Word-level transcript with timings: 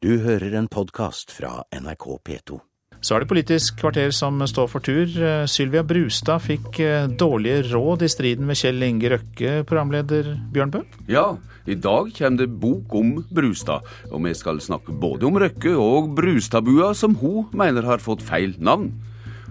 Du 0.00 0.14
hører 0.24 0.54
en 0.56 0.64
podkast 0.64 1.28
fra 1.28 1.58
NRK 1.76 2.04
P2. 2.24 2.56
Så 3.04 3.12
er 3.12 3.20
det 3.20 3.28
Politisk 3.28 3.82
kvarter 3.82 4.14
som 4.16 4.38
står 4.48 4.70
for 4.72 4.80
tur. 4.80 5.10
Sylvia 5.44 5.82
Brustad 5.84 6.40
fikk 6.40 6.78
eh, 6.80 7.04
dårlige 7.20 7.66
råd 7.74 8.06
i 8.06 8.08
striden 8.08 8.48
med 8.48 8.56
Kjell 8.56 8.80
Inge 8.86 9.10
Røkke, 9.12 9.58
programleder 9.68 10.30
Bjørnbø. 10.54 10.80
Ja, 11.12 11.26
i 11.68 11.76
dag 11.76 12.08
kommer 12.16 12.40
det 12.40 12.48
bok 12.62 12.96
om 12.96 13.12
Brustad, 13.28 13.84
og 14.08 14.24
vi 14.24 14.32
skal 14.40 14.64
snakke 14.64 14.96
både 14.96 15.28
om 15.28 15.36
Røkke 15.36 15.76
og 15.76 16.14
Brustadbua, 16.16 16.94
som 16.96 17.18
hun 17.20 17.52
mener 17.52 17.84
har 17.84 18.00
fått 18.00 18.24
feil 18.24 18.56
navn. 18.56 18.94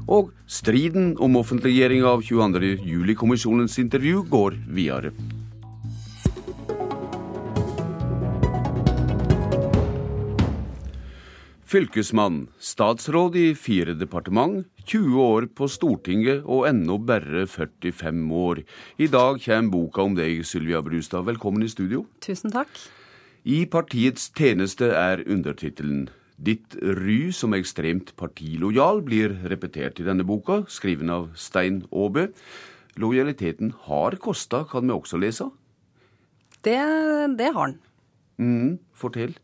Og 0.09 0.33
striden 0.49 1.11
om 1.21 1.37
offentliggjøring 1.37 2.09
av 2.09 2.25
22. 2.25 2.73
juli-kommisjonens 2.89 3.77
intervju 3.85 4.25
går 4.33 4.57
videre. 4.65 5.13
Fylkesmann, 11.69 12.47
statsråd 12.57 13.35
i 13.37 13.49
fire 13.53 13.93
departement, 13.93 14.63
20 14.89 15.19
år 15.21 15.45
på 15.53 15.67
Stortinget 15.69 16.39
og 16.49 16.63
ennå 16.65 16.95
bare 17.05 17.43
45 17.45 18.23
år. 18.33 18.61
I 18.97 19.05
dag 19.13 19.37
kommer 19.43 19.69
boka 19.75 20.01
om 20.01 20.15
deg, 20.17 20.41
Sylvia 20.49 20.81
Brustad. 20.81 21.27
Velkommen 21.27 21.61
i 21.61 21.69
studio. 21.69 22.07
Tusen 22.25 22.49
takk. 22.55 22.73
I 23.45 23.67
partiets 23.69 24.31
tjeneste 24.33 24.89
er 24.97 25.21
undertittelen. 25.29 26.07
Ditt 26.41 26.73
ry 26.81 27.29
som 27.37 27.53
ekstremt 27.53 28.15
partilojal 28.17 29.03
blir 29.05 29.35
repetert 29.53 30.01
i 30.01 30.07
denne 30.07 30.25
boka, 30.25 30.63
skriven 30.65 31.13
av 31.13 31.27
Stein 31.37 31.83
Aabø. 31.93 32.31
Lojaliteten 32.97 33.75
har 33.85 34.17
kosta, 34.17 34.63
kan 34.65 34.89
vi 34.89 34.97
også 34.97 35.21
lese? 35.21 35.51
Det, 36.65 36.81
det 37.37 37.53
har 37.53 37.75
den. 37.75 37.77
Mm, 38.39 38.79
fortell. 38.95 39.37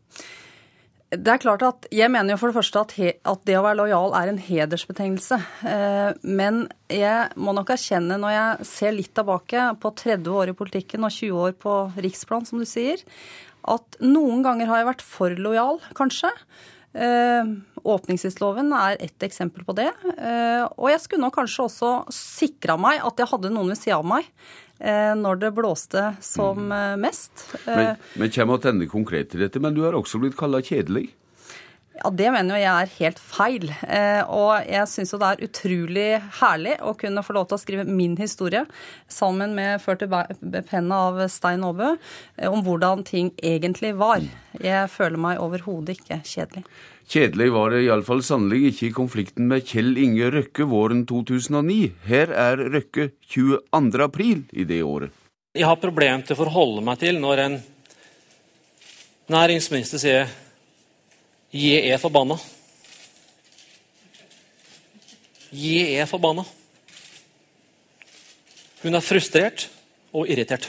Det 1.16 1.32
er 1.32 1.40
klart 1.40 1.62
at 1.64 1.86
Jeg 1.94 2.10
mener 2.12 2.34
jo 2.34 2.40
for 2.40 2.50
det 2.50 2.58
første 2.58 2.82
at, 2.82 2.94
he, 2.98 3.12
at 3.24 3.42
det 3.48 3.56
å 3.58 3.64
være 3.64 3.78
lojal 3.80 4.14
er 4.18 4.30
en 4.30 4.40
hedersbetegnelse. 4.42 5.38
Eh, 5.70 6.10
men 6.26 6.64
jeg 6.92 7.32
må 7.40 7.54
nok 7.56 7.72
erkjenne, 7.74 8.18
når 8.20 8.34
jeg 8.34 8.68
ser 8.70 8.96
litt 8.96 9.12
tilbake 9.16 9.68
på 9.82 9.92
30 10.02 10.30
år 10.42 10.52
i 10.52 10.56
politikken 10.58 11.06
og 11.06 11.14
20 11.14 11.42
år 11.46 11.58
på 11.62 11.76
riksplan, 11.96 12.46
som 12.48 12.62
du 12.62 12.68
sier, 12.68 13.02
at 13.66 14.00
noen 14.04 14.44
ganger 14.46 14.70
har 14.70 14.82
jeg 14.82 14.90
vært 14.92 15.06
for 15.06 15.42
lojal, 15.46 15.80
kanskje. 15.98 16.30
Eh, 16.96 17.54
åpningstidsloven 17.86 18.72
er 18.72 19.00
ett 19.04 19.26
eksempel 19.26 19.66
på 19.66 19.74
det. 19.76 19.90
Eh, 20.16 20.64
og 20.64 20.90
jeg 20.90 21.02
skulle 21.02 21.26
nok 21.26 21.36
kanskje 21.38 21.66
også 21.66 21.90
sikra 22.14 22.78
meg 22.80 23.02
at 23.04 23.20
jeg 23.20 23.30
hadde 23.32 23.52
noen 23.52 23.74
ved 23.74 23.80
sida 23.80 24.00
av 24.00 24.08
meg 24.08 24.30
når 25.16 25.38
det 25.40 25.52
blåste 25.56 26.02
som 26.20 26.72
eh, 26.72 26.96
mest. 27.00 27.46
Men, 27.66 27.86
Eh, 27.86 28.10
men 28.20 28.30
kommer 28.34 28.60
tilbake 28.60 28.90
konkret 28.92 29.30
til 29.32 29.40
dette, 29.40 29.60
men 29.62 29.74
du 29.74 29.82
har 29.86 29.96
også 29.96 30.20
blitt 30.22 30.36
kalla 30.38 30.60
kjedelig. 30.64 31.08
Ja, 31.96 32.10
Det 32.12 32.28
mener 32.32 32.56
jo 32.56 32.60
jeg 32.60 32.82
er 32.84 32.90
helt 32.98 33.20
feil. 33.22 33.70
Eh, 33.88 34.20
og 34.28 34.66
jeg 34.68 34.88
syns 34.90 35.14
jo 35.14 35.20
det 35.20 35.30
er 35.30 35.46
utrolig 35.46 36.08
herlig 36.42 36.74
å 36.84 36.92
kunne 36.98 37.24
få 37.24 37.36
lov 37.38 37.46
til 37.48 37.56
å 37.56 37.62
skrive 37.62 37.86
min 37.88 38.18
historie 38.20 38.66
sammen 39.08 39.54
med 39.56 39.80
ført 39.80 40.04
i 40.04 40.10
penna 40.68 40.98
av 41.08 41.22
Stein 41.32 41.64
Aabø 41.64 41.94
eh, 41.94 42.50
om 42.50 42.60
hvordan 42.66 43.06
ting 43.08 43.32
egentlig 43.40 43.94
var. 43.96 44.20
Jeg 44.60 44.92
føler 44.92 45.20
meg 45.20 45.40
overhodet 45.40 45.96
ikke 45.96 46.20
kjedelig. 46.26 46.66
Kjedelig 47.06 47.52
var 47.54 47.72
det 47.72 47.84
iallfall 47.86 48.20
sannelig 48.26 48.72
ikke 48.72 48.88
i 48.88 48.94
konflikten 48.96 49.48
med 49.48 49.64
Kjell 49.64 49.94
Inge 50.02 50.28
Røkke 50.34 50.66
våren 50.68 51.04
2009. 51.08 51.92
Her 52.10 52.32
er 52.34 52.64
Røkke 52.76 53.12
22. 53.30 54.02
april 54.04 54.42
i 54.52 54.66
det 54.68 54.82
året. 54.84 55.14
Jeg 55.56 55.64
har 55.64 55.78
problemer 55.80 56.26
til 56.26 56.36
å 56.36 56.44
forholde 56.44 56.82
meg 56.84 56.98
til 57.00 57.22
når 57.22 57.44
en 57.46 57.62
næringsminister 59.32 60.02
sier 60.02 60.34
'jeg 61.52 61.88
er 61.88 61.98
forbanna'. 61.98 62.38
Jeg 65.52 65.94
er 66.00 66.06
forbanna. 66.06 66.42
Hun 68.82 68.94
er 68.94 69.00
frustrert 69.00 69.70
og 70.12 70.28
irritert. 70.28 70.68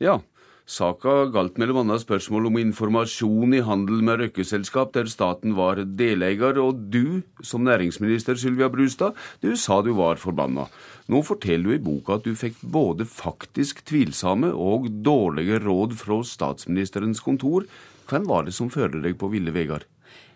Ja, 0.00 0.18
saka 0.66 1.26
galt 1.32 1.58
bl.a. 1.58 1.98
spørsmål 2.00 2.48
om 2.48 2.58
informasjon 2.60 3.54
i 3.56 3.62
handel 3.64 4.00
med 4.06 4.20
Røkke-selskap 4.22 4.94
der 4.96 5.10
staten 5.12 5.54
var 5.58 5.82
deleier, 5.84 6.58
og 6.58 6.88
du, 6.90 7.22
som 7.44 7.64
næringsminister 7.68 8.38
Sylvia 8.40 8.70
Brustad, 8.72 9.14
du 9.44 9.54
sa 9.60 9.82
du 9.82 9.92
var 9.94 10.16
forbanna. 10.16 10.66
Nå 11.12 11.20
forteller 11.22 11.74
du 11.74 11.76
i 11.76 11.84
boka 11.84 12.16
at 12.16 12.24
du 12.24 12.32
fikk 12.38 12.62
både 12.62 13.04
faktisk 13.04 13.84
tvilsomme 13.84 14.54
og 14.56 14.88
dårlige 15.04 15.60
råd 15.64 15.98
fra 16.00 16.22
statsministerens 16.24 17.20
kontor. 17.20 17.68
Hvem 18.08 18.28
var 18.28 18.48
det 18.48 18.56
som 18.56 18.72
førte 18.72 19.04
deg 19.04 19.18
på 19.20 19.28
ville 19.32 19.52
veier? 19.52 19.84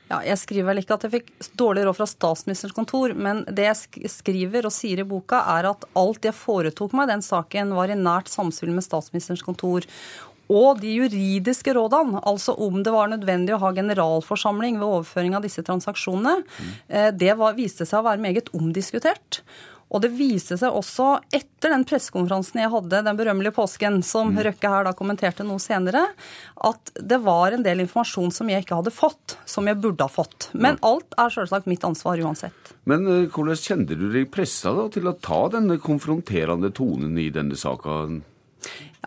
Ja, 0.08 0.22
jeg 0.24 0.40
skriver 0.40 0.70
vel 0.70 0.80
ikke 0.80 0.96
at 0.96 1.04
jeg 1.04 1.12
fikk 1.18 1.50
dårlig 1.60 1.82
råd 1.84 1.98
fra 1.98 2.06
statsministerens 2.08 2.76
kontor, 2.76 3.12
men 3.12 3.42
det 3.52 3.66
jeg 3.66 4.08
skriver 4.08 4.64
og 4.64 4.72
sier 4.72 5.02
i 5.02 5.06
boka, 5.08 5.42
er 5.58 5.68
at 5.68 5.84
alt 6.00 6.24
jeg 6.24 6.36
foretok 6.36 6.96
meg 6.96 7.08
i 7.08 7.12
den 7.12 7.24
saken, 7.24 7.74
var 7.76 7.92
i 7.92 7.98
nært 7.98 8.32
samspill 8.32 8.72
med 8.72 8.86
statsministerens 8.86 9.44
kontor. 9.44 9.84
Og 10.48 10.80
de 10.80 10.94
juridiske 10.94 11.74
rådene, 11.76 12.22
altså 12.24 12.54
om 12.56 12.80
det 12.80 12.94
var 12.94 13.10
nødvendig 13.12 13.52
å 13.52 13.60
ha 13.66 13.72
generalforsamling 13.76 14.78
ved 14.80 14.88
overføring 14.88 15.36
av 15.36 15.44
disse 15.44 15.64
transaksjonene, 15.66 16.40
eh, 16.88 17.10
det 17.12 17.34
var, 17.36 17.58
viste 17.58 17.84
seg 17.84 18.00
å 18.00 18.08
være 18.08 18.24
meget 18.24 18.48
omdiskutert. 18.56 19.42
Og 19.88 20.02
det 20.04 20.10
viste 20.12 20.58
seg 20.60 20.74
også 20.74 21.14
etter 21.34 21.72
den 21.72 21.84
pressekonferansen 21.88 22.60
jeg 22.60 22.72
hadde 22.72 23.02
den 23.06 23.18
berømmelige 23.18 23.56
påsken, 23.56 24.00
som 24.04 24.34
Røkke 24.36 24.72
her 24.72 24.86
da 24.86 24.94
kommenterte 24.96 25.46
noe 25.46 25.62
senere, 25.62 26.04
at 26.68 26.92
det 26.98 27.20
var 27.24 27.56
en 27.56 27.64
del 27.64 27.82
informasjon 27.84 28.32
som 28.34 28.52
jeg 28.52 28.64
ikke 28.64 28.80
hadde 28.82 28.94
fått, 28.94 29.38
som 29.48 29.68
jeg 29.68 29.80
burde 29.80 30.04
ha 30.04 30.12
fått. 30.12 30.50
Men 30.52 30.80
alt 30.86 31.16
er 31.18 31.32
selvsagt 31.32 31.68
mitt 31.70 31.86
ansvar 31.88 32.20
uansett. 32.20 32.74
Men 32.88 33.06
eh, 33.08 33.28
hvordan 33.32 33.60
kjente 33.60 33.96
du 33.98 34.08
deg 34.12 34.28
pressa 34.32 34.74
da, 34.76 34.88
til 34.92 35.08
å 35.08 35.16
ta 35.16 35.46
denne 35.52 35.78
konfronterende 35.82 36.72
tonen 36.76 37.16
i 37.20 37.30
denne 37.34 37.56
saka? 37.58 38.04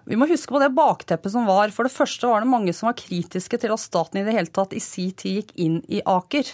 Vi 0.10 0.18
må 0.18 0.26
huske 0.28 0.50
på 0.52 0.60
det 0.60 0.72
bakteppet 0.74 1.32
som 1.34 1.46
var. 1.46 1.70
For 1.76 1.86
det 1.86 1.94
første 1.94 2.28
var 2.28 2.42
det 2.42 2.50
mange 2.50 2.74
som 2.74 2.88
var 2.88 2.96
kritiske 2.98 3.60
til 3.62 3.72
at 3.76 3.80
staten 3.84 4.18
i 4.20 4.24
det 4.26 4.34
hele 4.34 4.50
tatt 4.52 4.74
i 4.76 4.80
si 4.82 5.10
tid 5.14 5.38
gikk 5.38 5.52
inn 5.62 5.76
i 5.94 6.00
Aker. 6.10 6.48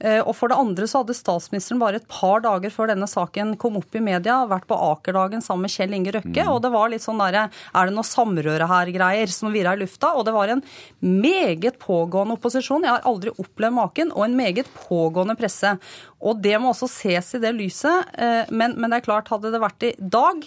Eh, 0.00 0.20
Og 0.24 0.32
for 0.38 0.48
det 0.48 0.56
andre 0.58 0.86
så 0.88 1.02
hadde 1.02 1.14
statsministeren 1.18 1.82
bare 1.82 2.00
et 2.00 2.08
par 2.08 2.40
dager 2.46 2.72
før 2.72 2.88
denne 2.92 3.08
saken 3.10 3.56
kom 3.60 3.76
opp 3.76 3.94
i 3.94 4.02
media, 4.02 4.38
vært 4.48 4.66
på 4.70 4.78
Akerdagen 4.78 5.44
sammen 5.44 5.66
med 5.66 5.74
Kjell 5.74 5.92
Inge 5.98 6.14
Røkke. 6.16 6.46
Og 6.48 6.62
det 6.64 6.72
var 6.72 6.88
litt 6.92 7.04
sånn 7.04 7.20
derre 7.20 7.50
Er 7.74 7.90
det 7.90 7.94
noe 7.98 8.06
samrøre 8.06 8.70
her-greier 8.70 9.28
som 9.34 9.52
virra 9.52 9.76
i 9.76 9.82
lufta? 9.82 10.14
Og 10.16 10.24
det 10.24 10.34
var 10.34 10.48
en 10.54 10.64
meget 11.02 11.78
pågående 11.82 12.38
opposisjon. 12.38 12.86
Jeg 12.86 12.96
har 12.96 13.06
aldri 13.06 13.34
opplevd 13.36 13.76
maken. 13.76 14.14
Og 14.16 14.24
en 14.24 14.38
meget 14.40 14.66
pågående 14.88 15.36
presse. 15.36 15.76
Og 16.22 16.40
det 16.42 16.56
må 16.62 16.72
også 16.72 16.88
ses 16.88 17.34
i 17.36 17.42
det 17.44 17.52
lyset. 17.54 18.08
eh, 18.16 18.46
Men, 18.50 18.74
men 18.80 18.90
det 18.90 19.02
er 19.02 19.08
klart, 19.10 19.28
hadde 19.28 19.52
det 19.52 19.60
vært 19.60 19.82
i 19.90 19.94
dag 20.00 20.42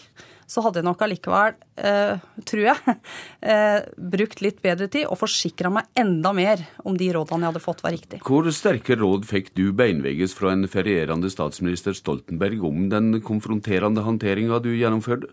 så 0.49 0.63
hadde 0.65 0.81
jeg 0.81 0.87
nok 0.87 1.03
allikevel, 1.05 1.57
eh, 1.77 2.21
tror 2.49 2.63
jeg, 2.65 2.95
eh, 3.53 3.79
brukt 4.15 4.41
litt 4.41 4.61
bedre 4.65 4.89
tid 4.91 5.05
og 5.05 5.19
forsikra 5.21 5.71
meg 5.73 5.89
enda 5.99 6.33
mer 6.35 6.63
om 6.83 6.97
de 6.97 7.11
rådene 7.15 7.45
jeg 7.45 7.53
hadde 7.53 7.65
fått, 7.65 7.83
var 7.85 7.93
riktig. 7.95 8.21
Hvor 8.25 8.49
sterke 8.55 8.97
råd 8.99 9.27
fikk 9.29 9.53
du 9.59 9.69
beinvegges 9.77 10.33
fra 10.37 10.55
en 10.55 10.65
ferierende 10.71 11.29
statsminister 11.31 11.97
Stoltenberg 11.97 12.65
om 12.65 12.89
den 12.91 13.19
konfronterende 13.25 14.05
håndteringa 14.07 14.61
du 14.63 14.73
gjennomførte? 14.73 15.29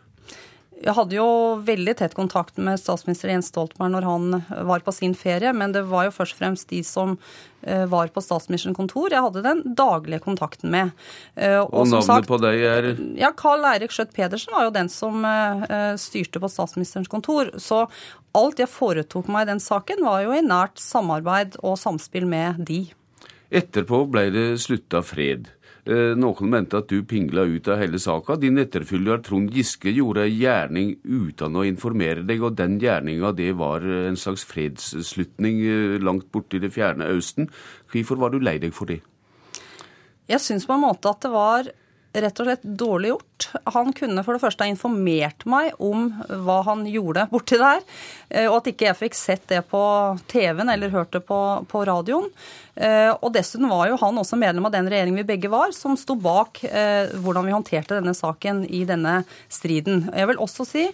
Jeg 0.76 0.92
hadde 0.92 1.16
jo 1.16 1.26
veldig 1.64 1.94
tett 1.96 2.14
kontakt 2.14 2.58
med 2.60 2.76
statsminister 2.78 3.30
Jens 3.32 3.48
Stoltenberg 3.48 3.94
når 3.94 4.06
han 4.06 4.34
var 4.68 4.82
på 4.84 4.92
sin 4.92 5.14
ferie, 5.16 5.52
men 5.56 5.72
det 5.72 5.86
var 5.88 6.04
jo 6.06 6.12
først 6.12 6.36
og 6.36 6.40
fremst 6.42 6.68
de 6.68 6.82
som 6.84 7.14
eh, 7.62 7.86
var 7.88 8.12
på 8.12 8.20
statsministerens 8.22 8.76
kontor 8.76 9.14
jeg 9.14 9.24
hadde 9.24 9.42
den 9.46 9.62
daglige 9.78 10.20
kontakten 10.26 10.70
med. 10.74 10.92
Og, 11.40 11.72
Og, 11.72 11.88
som 11.88 11.96
navnet 11.96 12.10
sagt- 12.10 12.28
på 12.28 12.40
deg 12.44 12.66
er 12.68 12.90
Ja, 13.16 13.32
Carl 13.32 13.64
Eirik 13.72 13.94
Skjøtt 13.96 14.12
Pedersen 14.16 14.52
var 14.52 14.68
jo 14.68 14.74
den 14.76 14.92
som 14.92 15.24
eh, 15.24 15.96
styrte 15.96 16.42
på 16.44 16.52
statsministerens 16.52 17.08
kontor. 17.08 17.54
Så 17.56 17.86
alt 18.36 18.60
jeg 18.60 18.68
foretok 18.68 19.32
meg 19.32 19.46
i 19.46 19.52
den 19.54 19.64
saken, 19.64 20.04
var 20.04 20.22
jo 20.26 20.36
i 20.36 20.44
nært 20.44 20.76
samarbeid 20.82 21.56
og 21.64 21.80
samspill 21.80 22.28
med 22.28 22.60
de. 22.68 22.82
Etterpå 23.48 24.02
ble 24.10 24.28
det 24.34 24.46
slutta 24.60 25.00
fred. 25.06 25.48
Eh, 25.86 26.16
Noen 26.18 26.48
mente 26.50 26.80
at 26.80 26.88
du 26.90 27.04
pingla 27.06 27.44
ut 27.46 27.68
av 27.70 27.78
hele 27.78 28.00
saka. 28.02 28.34
Din 28.42 28.58
etterfølger 28.58 29.20
Trond 29.22 29.52
Giske 29.54 29.92
gjorde 29.94 30.24
ei 30.26 30.32
gjerning 30.34 30.96
uten 31.04 31.54
å 31.54 31.62
informere 31.68 32.24
deg, 32.26 32.42
og 32.42 32.56
den 32.58 32.80
gjerninga 32.82 33.30
det 33.38 33.52
var 33.60 33.86
en 33.86 34.18
slags 34.18 34.42
fredsslutning 34.50 35.60
eh, 35.62 35.98
langt 36.02 36.26
borte 36.34 36.58
i 36.58 36.64
det 36.64 36.72
fjerne 36.74 37.06
Østen. 37.14 37.46
Hvorfor 37.92 38.18
var 38.18 38.34
du 38.34 38.40
lei 38.42 38.58
deg 38.62 38.74
for 38.74 38.90
det? 38.90 38.98
Jeg 40.26 40.42
syns 40.42 40.66
på 40.66 40.74
en 40.74 40.82
måte 40.88 41.12
at 41.12 41.22
det 41.22 41.30
var 41.30 41.70
rett 42.22 42.40
og 42.40 42.48
slett 42.48 42.64
dårlig 42.64 43.12
gjort. 43.12 43.48
Han 43.74 43.92
kunne 43.96 44.24
for 44.24 44.36
det 44.36 44.42
første 44.42 44.64
ha 44.64 44.70
informert 44.70 45.44
meg 45.48 45.74
om 45.82 46.08
hva 46.46 46.60
han 46.66 46.84
gjorde 46.88 47.26
borti 47.32 47.58
der, 47.60 47.82
eh, 48.30 48.46
og 48.48 48.60
at 48.60 48.70
ikke 48.72 48.88
jeg 48.88 49.00
fikk 49.00 49.18
sett 49.18 49.48
det 49.52 49.62
på 49.70 49.82
TV-en 50.30 50.72
eller 50.72 50.94
hørt 50.94 51.12
det 51.16 51.22
på, 51.28 51.40
på 51.68 51.84
radioen. 51.88 52.30
Eh, 52.76 53.10
og 53.14 53.30
dessuten 53.32 53.68
var 53.70 53.88
jo 53.88 53.98
han 54.02 54.20
også 54.20 54.36
medlem 54.40 54.68
av 54.68 54.74
den 54.74 54.88
regjeringen 54.92 55.22
vi 55.22 55.28
begge 55.30 55.50
var, 55.52 55.72
som 55.76 55.96
sto 56.00 56.16
bak 56.20 56.62
eh, 56.68 57.12
hvordan 57.24 57.48
vi 57.48 57.54
håndterte 57.56 58.00
denne 58.00 58.16
saken 58.16 58.64
i 58.68 58.84
denne 58.88 59.18
striden. 59.52 60.08
Jeg 60.12 60.30
vil 60.32 60.42
også 60.42 60.66
si 60.68 60.86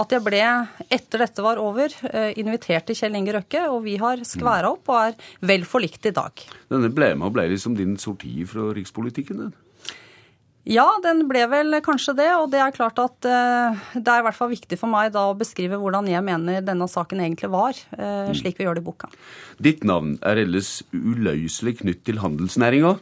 at 0.00 0.14
jeg 0.16 0.24
ble, 0.24 0.42
etter 0.88 1.24
dette 1.24 1.44
var 1.44 1.60
over, 1.60 1.92
invitert 2.40 2.86
til 2.88 2.96
Kjell 2.98 3.16
Inge 3.16 3.34
Røkke, 3.36 3.64
og 3.70 3.82
vi 3.84 3.96
har 4.00 4.20
skværa 4.26 4.72
opp 4.72 4.88
og 4.92 5.00
er 5.00 5.32
vel 5.46 5.64
forlikt 5.68 6.08
i 6.10 6.14
dag. 6.16 6.44
Denne 6.72 6.92
ble 6.92 7.12
med 7.16 7.28
og 7.28 7.34
ble 7.36 7.48
liksom 7.52 7.76
din 7.78 7.96
sorti 8.00 8.44
fra 8.48 8.70
rikspolitikken? 8.76 9.44
den? 9.44 9.58
Ja, 10.68 10.84
den 11.00 11.22
ble 11.24 11.46
vel 11.48 11.78
kanskje 11.84 12.12
det. 12.18 12.28
Og 12.36 12.50
det 12.52 12.60
er 12.60 12.74
klart 12.74 13.00
at 13.00 13.24
uh, 13.24 13.78
det 13.94 14.12
er 14.12 14.20
i 14.20 14.26
hvert 14.26 14.36
fall 14.36 14.50
viktig 14.52 14.76
for 14.80 14.92
meg 14.92 15.12
da 15.14 15.30
å 15.30 15.36
beskrive 15.38 15.78
hvordan 15.80 16.10
jeg 16.10 16.20
mener 16.26 16.60
denne 16.64 16.88
saken 16.90 17.22
egentlig 17.24 17.48
var, 17.52 17.78
uh, 17.96 18.28
slik 18.36 18.60
vi 18.60 18.66
gjør 18.66 18.76
det 18.76 18.84
i 18.84 18.88
boka. 18.90 19.10
Ditt 19.56 19.86
navn 19.88 20.18
er 20.26 20.42
ellers 20.44 20.82
uløselig 20.92 21.78
knytt 21.80 22.04
til 22.08 22.20
handelsnæringa. 22.20 22.94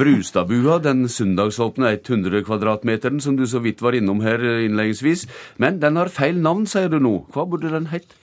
Brustadbua, 0.00 0.80
den 0.82 1.06
søndagsåpne 1.10 1.94
100 2.00 2.42
kvadratmeteren 2.48 3.22
som 3.22 3.38
du 3.38 3.46
så 3.46 3.62
vidt 3.62 3.84
var 3.86 3.96
innom 3.98 4.24
her 4.26 4.42
innledningsvis. 4.42 5.28
Men 5.62 5.78
den 5.82 6.00
har 6.00 6.10
feil 6.12 6.42
navn, 6.42 6.66
sier 6.70 6.90
du 6.90 6.98
nå. 7.02 7.20
Hva 7.34 7.46
burde 7.46 7.70
den 7.70 7.90
hett? 7.94 8.18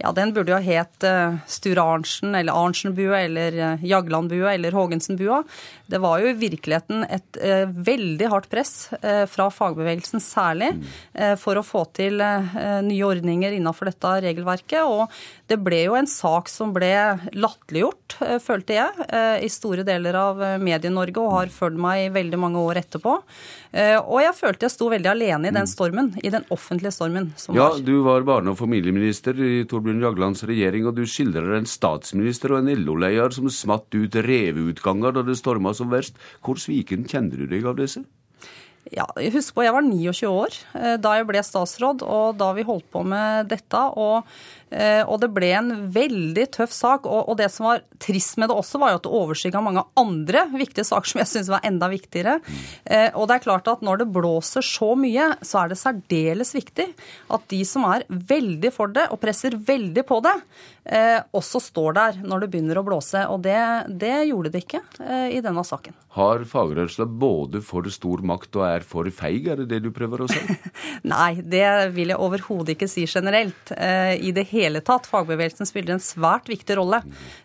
Ja, 0.00 0.12
den 0.16 0.32
burde 0.32 0.54
jo 0.54 0.60
het 0.64 1.04
uh, 1.04 1.36
Sture 1.50 1.82
Arntzen 1.84 2.34
eller 2.38 2.56
Arntzen-bua 2.56 3.18
eller 3.26 3.58
Jaglandbua 3.84 4.54
eller 4.54 4.72
Haagensen-bua. 4.76 5.42
Det 5.90 6.00
var 6.00 6.22
jo 6.22 6.30
i 6.30 6.38
virkeligheten 6.40 7.04
et 7.04 7.40
uh, 7.42 7.68
veldig 7.68 8.30
hardt 8.32 8.48
press 8.50 8.88
fra 9.30 9.46
fagbevegelsen 9.52 10.22
særlig 10.22 10.70
for 11.40 11.58
å 11.58 11.62
få 11.64 11.82
til 11.96 12.20
nye 12.20 13.06
ordninger 13.06 13.54
innenfor 13.56 13.90
dette 13.90 14.12
regelverket. 14.24 14.82
Og 14.86 15.10
det 15.50 15.58
ble 15.62 15.82
jo 15.84 15.96
en 15.98 16.08
sak 16.10 16.48
som 16.50 16.72
ble 16.74 16.90
latterliggjort, 17.34 18.16
følte 18.44 18.76
jeg, 18.76 19.06
i 19.44 19.50
store 19.52 19.84
deler 19.86 20.16
av 20.18 20.42
Medie-Norge 20.62 21.22
og 21.22 21.34
har 21.36 21.52
fulgt 21.54 21.80
meg 21.80 22.06
i 22.06 22.12
veldig 22.14 22.40
mange 22.40 22.62
år 22.62 22.82
etterpå. 22.82 23.16
Og 24.00 24.18
jeg 24.22 24.36
følte 24.38 24.66
jeg 24.66 24.74
sto 24.74 24.90
veldig 24.92 25.12
alene 25.12 25.50
i 25.50 25.54
den 25.54 25.68
stormen, 25.70 26.12
i 26.22 26.32
den 26.32 26.46
offentlige 26.54 26.94
stormen 26.94 27.30
som 27.40 27.58
ja, 27.58 27.68
var. 27.70 27.82
Du 27.86 28.00
var 28.06 28.26
barne- 28.26 28.54
og 28.54 28.58
familieminister 28.60 29.34
i 29.40 29.64
Torbjørn 29.70 29.89
Torbjørn 29.90 30.04
Jaglands 30.06 30.44
regjering, 30.46 30.84
og 30.86 30.94
du 30.94 31.02
skildrer 31.02 31.56
en 31.56 31.66
statsminister 31.66 32.52
og 32.54 32.60
en 32.60 32.84
LO-leder 32.84 33.34
som 33.34 33.48
smatt 33.50 33.90
ut 33.90 34.14
reveutganger 34.22 35.16
da 35.16 35.24
det 35.26 35.34
storma 35.40 35.72
som 35.74 35.90
verst. 35.90 36.14
Hvor 36.46 36.60
sviken 36.62 37.08
kjenner 37.10 37.42
du 37.42 37.50
deg 37.50 37.66
av 37.66 37.74
disse? 37.80 38.04
Ja, 38.90 39.06
Husk 39.14 39.54
på, 39.54 39.62
jeg 39.62 39.74
var 39.74 39.86
29 39.86 40.26
år 40.26 40.56
eh, 40.74 40.96
da 40.98 41.14
jeg 41.18 41.28
ble 41.28 41.42
statsråd, 41.46 42.02
og 42.02 42.38
da 42.40 42.50
vi 42.56 42.66
holdt 42.66 42.88
på 42.90 43.04
med 43.06 43.50
dette. 43.52 43.82
og 43.94 44.26
Eh, 44.70 45.02
og 45.02 45.18
det 45.22 45.30
ble 45.34 45.50
en 45.58 45.70
veldig 45.92 46.46
tøff 46.54 46.72
sak. 46.74 47.06
Og, 47.10 47.34
det 47.38 47.50
som 47.52 47.68
var 47.68 47.84
trist 48.02 48.38
med 48.40 48.50
det 48.50 48.56
også, 48.58 48.80
var 48.80 48.92
jo 48.92 49.00
at 49.00 49.06
det 49.06 49.14
overskygga 49.20 49.62
mange 49.64 49.84
andre 49.98 50.46
viktige 50.54 50.86
saker 50.86 51.12
som 51.12 51.22
jeg 51.22 51.30
syns 51.32 51.52
var 51.52 51.66
enda 51.66 51.90
viktigere. 51.90 52.38
Eh, 52.84 53.08
og 53.14 53.28
det 53.28 53.38
er 53.38 53.46
klart 53.46 53.70
at 53.70 53.84
når 53.86 54.02
det 54.02 54.10
blåser 54.14 54.64
så 54.66 54.92
mye, 54.98 55.32
så 55.46 55.64
er 55.64 55.72
det 55.72 55.80
særdeles 55.80 56.54
viktig 56.54 56.90
at 57.34 57.46
de 57.50 57.62
som 57.66 57.86
er 57.90 58.06
veldig 58.08 58.72
for 58.74 58.92
det 58.94 59.08
og 59.10 59.20
presser 59.22 59.56
veldig 59.56 60.04
på 60.06 60.20
det, 60.24 60.36
også 61.36 61.60
står 61.62 61.94
der 61.94 62.16
når 62.24 62.42
det 62.42 62.48
begynner 62.50 62.78
å 62.80 62.82
blåse. 62.82 63.20
Og 63.30 63.42
det, 63.44 63.58
det 64.00 64.24
gjorde 64.30 64.50
det 64.50 64.62
ikke 64.64 64.80
i 65.30 65.38
denne 65.44 65.62
saken. 65.66 65.94
Har 66.16 66.42
fagrørsla 66.48 67.06
både 67.06 67.60
for 67.62 67.86
stor 67.92 68.24
makt 68.26 68.58
og 68.58 68.64
er 68.66 68.79
for 68.86 69.08
feig, 69.14 69.48
er 69.50 69.62
det 69.62 69.68
det 69.72 69.82
du 69.84 69.90
prøver 69.94 70.24
å 70.24 70.30
si? 70.30 70.40
Nei, 71.12 71.40
det 71.40 71.64
vil 71.96 72.12
jeg 72.12 72.20
overhodet 72.20 72.76
ikke 72.76 72.90
si 72.90 73.06
generelt. 73.08 73.72
I 73.72 74.32
det 74.36 74.46
hele 74.50 74.82
tatt. 74.84 75.08
Fagbevegelsen 75.10 75.68
spiller 75.68 75.96
en 75.96 76.02
svært 76.02 76.50
viktig 76.50 76.76
rolle 76.78 77.00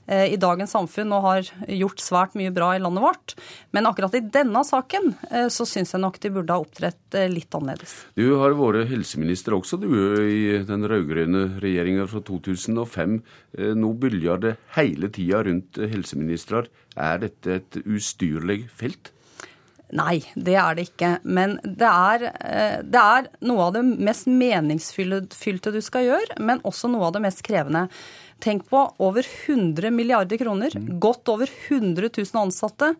eh, 0.07 0.33
i 0.33 0.39
dagens 0.41 0.75
samfunn 0.75 1.13
og 1.15 1.25
har 1.25 1.49
gjort 1.71 2.03
svært 2.03 2.35
mye 2.39 2.53
bra 2.55 2.73
i 2.75 2.81
landet 2.81 3.05
vårt. 3.05 3.35
Men 3.75 3.89
akkurat 3.89 4.15
i 4.17 4.23
denne 4.23 4.63
saken 4.67 5.13
eh, 5.29 5.47
så 5.53 5.67
syns 5.69 5.95
jeg 5.95 6.03
nok 6.03 6.19
de 6.21 6.33
burde 6.35 6.55
ha 6.55 6.63
opptrett 6.63 7.17
eh, 7.17 7.29
litt 7.31 7.53
annerledes. 7.55 7.97
Du 8.17 8.27
har 8.41 8.55
vært 8.57 8.91
helseminister 8.91 9.57
også, 9.57 9.79
du, 9.81 9.89
i 10.25 10.61
den 10.67 10.87
rød-grønne 10.89 11.45
regjeringa 11.63 12.07
fra 12.09 12.21
2005. 12.25 13.19
Nå 13.79 13.91
bølger 13.99 14.41
det 14.41 14.55
hele 14.75 15.09
tida 15.13 15.43
rundt 15.47 15.79
helseministre. 15.79 16.65
Er 16.95 17.19
dette 17.23 17.59
et 17.59 17.81
ustyrlig 17.83 18.65
felt? 18.73 19.14
Nei, 19.95 20.19
det 20.35 20.57
er 20.59 20.75
det 20.75 20.89
ikke. 20.89 21.11
Men 21.23 21.57
det 21.63 21.87
er, 21.87 22.27
eh, 22.43 22.77
det 22.83 23.01
er, 23.01 23.29
noe 23.47 23.69
av 23.69 23.73
det 23.77 23.83
mest 23.85 24.27
meningsfylte 24.27 25.73
du 25.73 25.81
skal 25.83 26.09
gjøre, 26.09 26.39
men 26.39 26.63
også 26.67 26.91
noe 26.91 27.07
av 27.07 27.15
det 27.15 27.23
mest 27.25 27.43
krevende. 27.45 27.87
Tenk 28.43 28.65
på 28.67 28.81
over 28.99 29.23
100 29.23 29.93
milliarder 29.95 30.37
kroner, 30.41 30.73
godt 30.99 31.31
over 31.31 31.47
100 31.69 32.09
000 32.11 32.41
ansatte 32.41 32.91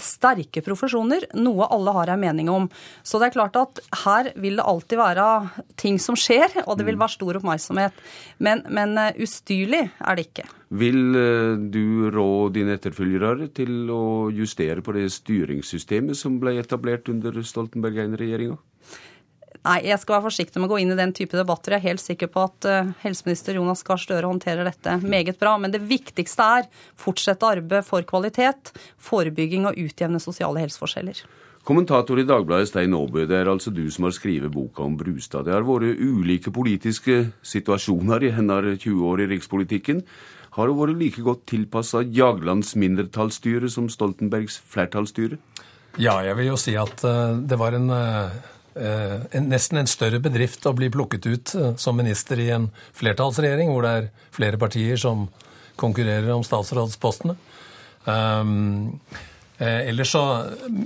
sterke 0.00 0.62
profesjoner, 0.64 1.26
noe 1.38 1.68
alle 1.72 1.94
har 1.96 2.12
en 2.12 2.22
mening 2.22 2.50
om. 2.52 2.68
Så 3.02 3.20
det 3.20 3.30
er 3.30 3.36
klart 3.36 3.58
at 3.60 3.82
her 4.04 4.32
vil 4.40 4.58
det 4.60 4.66
alltid 4.66 5.00
være 5.00 5.28
ting 5.80 5.98
som 6.02 6.18
skjer, 6.18 6.62
og 6.66 6.78
det 6.78 6.86
vil 6.88 7.00
være 7.00 7.16
stor 7.16 7.38
oppmerksomhet. 7.40 8.02
Men, 8.42 8.64
men 8.72 8.96
eh, 9.00 9.22
ustyrlig 9.22 9.84
er 9.88 10.18
det 10.18 10.28
ikke. 10.30 10.48
Vil 10.82 11.16
eh, 11.18 11.54
du 11.72 12.08
rå 12.14 12.30
dine 12.54 12.78
etterfølgere 12.78 13.50
til 13.54 13.90
å 13.92 14.04
justere 14.32 14.84
på 14.84 14.94
det 14.96 15.08
styringssystemet 15.12 16.18
som 16.18 16.40
ble 16.42 16.56
etablert 16.62 17.10
under 17.12 17.42
Stoltenberg 17.44 18.04
I-regjeringa? 18.06 18.60
Nei, 19.62 19.76
jeg 19.86 20.00
skal 20.02 20.16
være 20.16 20.26
forsiktig 20.26 20.58
med 20.58 20.66
å 20.66 20.72
gå 20.72 20.80
inn 20.82 20.90
i 20.90 20.98
den 20.98 21.12
type 21.14 21.38
debatter. 21.38 21.76
Jeg 21.76 21.84
er 21.84 21.90
helt 21.92 22.02
sikker 22.02 22.30
på 22.34 22.42
at 22.48 22.66
uh, 22.66 22.88
helseminister 23.04 23.54
Jonas 23.54 23.84
Gahr 23.86 24.00
Støre 24.02 24.26
håndterer 24.26 24.66
dette 24.66 24.96
meget 25.04 25.38
bra. 25.38 25.54
Men 25.62 25.70
det 25.70 25.84
viktigste 25.86 26.48
er 26.58 26.66
fortsette 26.98 27.46
arbeidet 27.46 27.86
for 27.86 28.02
kvalitet, 28.08 28.72
forebygging 28.98 29.68
og 29.70 29.78
utjevne 29.78 30.18
sosiale 30.22 30.64
helseforskjeller. 30.64 31.22
Kommentator 31.62 32.18
i 32.18 32.26
Dagbladet 32.26 32.72
Stein 32.72 32.94
Aaby, 32.98 33.22
det 33.30 33.36
er 33.38 33.50
altså 33.52 33.70
du 33.70 33.84
som 33.94 34.08
har 34.08 34.14
skrevet 34.16 34.50
boka 34.50 34.82
om 34.82 34.96
Brustad. 34.98 35.46
Det 35.46 35.54
har 35.54 35.62
vært 35.62 36.00
ulike 36.02 36.50
politiske 36.50 37.28
situasjoner 37.46 38.26
i 38.26 38.32
hennes 38.34 38.80
20 38.82 39.04
år 39.12 39.22
i 39.22 39.28
rikspolitikken. 39.30 40.02
Har 40.58 40.68
hun 40.68 40.80
vært 40.80 40.98
like 40.98 41.22
godt 41.22 41.46
tilpassa 41.52 42.02
Jaglands 42.02 42.74
mindretallsstyre 42.74 43.70
som 43.70 43.86
Stoltenbergs 43.86 44.58
flertallsstyre? 44.74 45.38
Ja, 46.02 46.18
jeg 46.26 46.34
vil 46.40 46.50
jo 46.50 46.58
si 46.58 46.74
at 46.74 47.06
uh, 47.06 47.38
det 47.38 47.60
var 47.60 47.78
en 47.78 47.86
Eh, 47.94 48.42
en, 48.74 49.48
nesten 49.50 49.80
en 49.82 49.90
større 49.90 50.20
bedrift 50.22 50.64
å 50.66 50.74
bli 50.76 50.88
plukket 50.92 51.26
ut 51.26 51.54
eh, 51.58 51.74
som 51.76 51.98
minister 51.98 52.40
i 52.40 52.50
en 52.54 52.70
flertallsregjering, 52.96 53.72
hvor 53.72 53.84
det 53.84 53.92
er 53.98 54.08
flere 54.32 54.60
partier 54.60 55.00
som 55.00 55.26
konkurrerer 55.80 56.30
om 56.32 56.44
statsrådspostene. 56.46 57.36
Um, 58.04 58.98
eh, 59.58 59.88
ellers 59.90 60.14
så 60.14 60.22